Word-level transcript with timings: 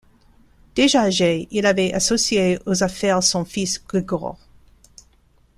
Déjà 0.73 1.03
âgé, 1.03 1.47
il 1.51 1.67
avait 1.67 1.93
associé 1.93 2.57
aux 2.65 2.81
affaires 2.81 3.21
son 3.21 3.45
fils 3.45 3.83
Grigore. 3.87 4.39